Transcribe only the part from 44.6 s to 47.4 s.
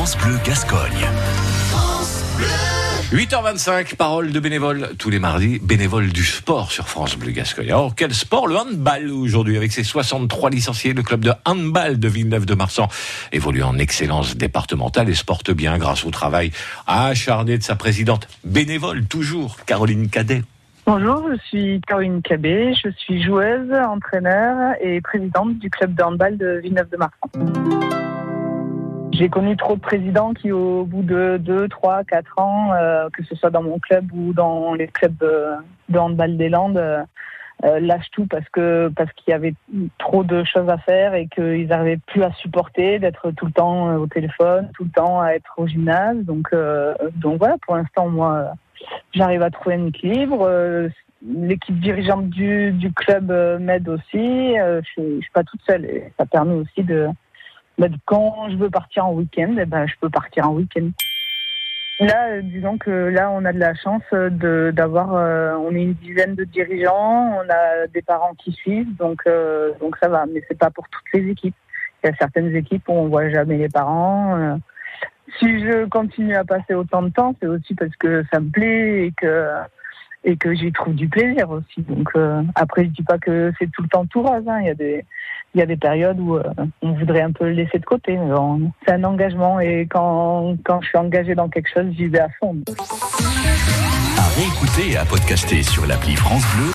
tout le temps à être au gymnase. Donc donc